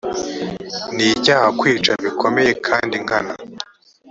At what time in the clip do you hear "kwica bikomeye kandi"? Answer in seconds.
1.59-2.95